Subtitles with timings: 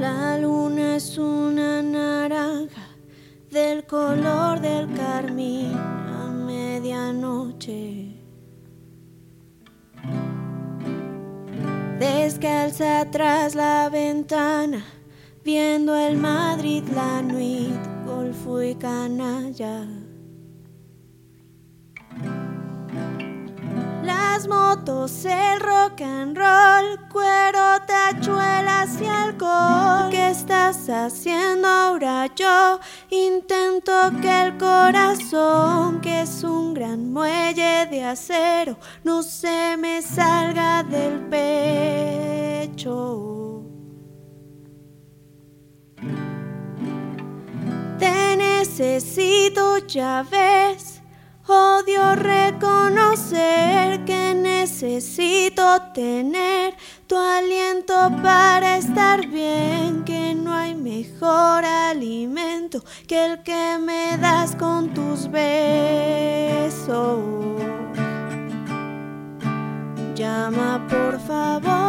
[0.00, 2.88] Es una naranja
[3.50, 8.14] del color del carmín a medianoche.
[11.98, 14.84] Descalza tras la ventana,
[15.44, 19.84] viendo el Madrid, la nuit, golfo y canalla.
[24.02, 27.67] Las motos, el rock and roll, cuero,
[28.28, 30.10] tachuelas y alcohol.
[30.10, 32.26] ¿Qué estás haciendo ahora?
[32.34, 32.78] Yo
[33.10, 40.82] intento que el corazón, que es un gran muelle de acero, no se me salga
[40.82, 42.84] del pecho.
[47.98, 50.98] Te necesito, ya ves.
[51.50, 56.74] Odio reconocer que necesito tener
[57.06, 57.16] tu
[57.86, 65.30] para estar bien, que no hay mejor alimento que el que me das con tus
[65.30, 65.58] besos.
[70.14, 71.87] Llama por favor,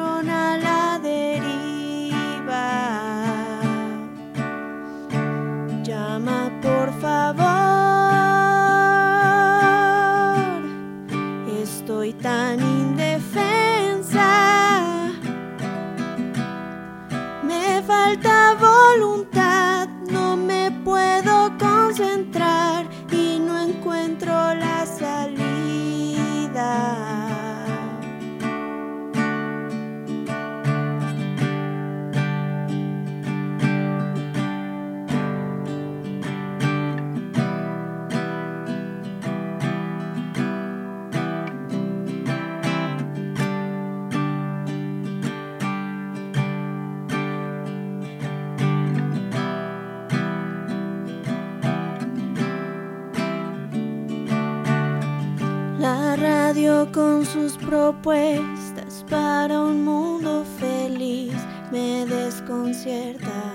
[0.00, 0.49] corona.
[56.20, 61.32] Radio con sus propuestas para un mundo feliz
[61.72, 63.54] me desconcierta.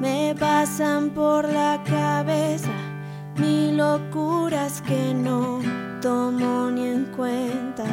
[0.00, 2.72] Me pasan por la cabeza
[3.36, 5.60] mil locuras que no
[6.00, 7.84] tomo ni en cuenta.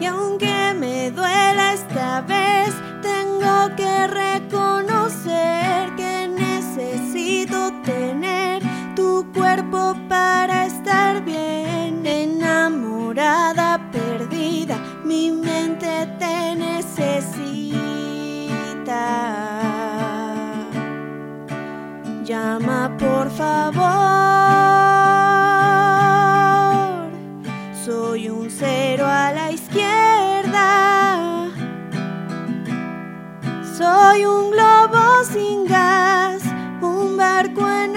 [0.00, 2.55] Y aunque me duela esta vez,
[13.16, 17.72] Perdida, mi mente te necesita.
[22.24, 23.86] Llama por favor.
[27.86, 31.48] Soy un cero a la izquierda.
[33.78, 36.42] Soy un globo sin gas,
[36.82, 37.96] un barco en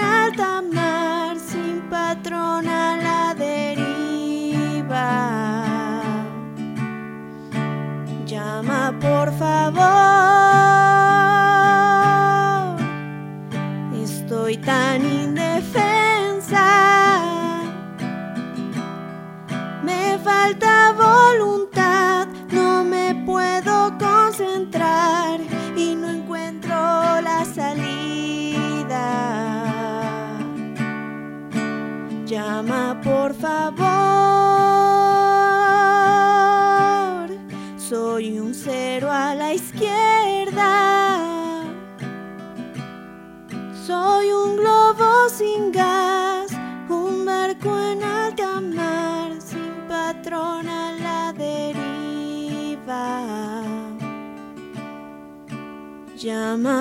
[8.98, 9.89] por favor.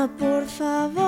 [0.07, 1.03] Por favor,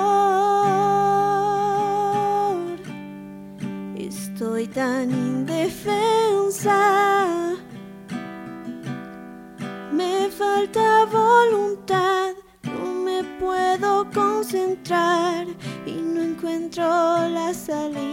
[3.96, 6.76] estoy tan indefensa.
[9.94, 12.34] Me falta voluntad,
[12.64, 15.48] no me puedo concentrar
[15.86, 16.84] y no encuentro
[17.30, 18.12] la salida.